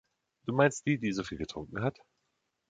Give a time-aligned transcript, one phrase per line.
[0.47, 1.99] Du meinst die, die so viel getrunken hat?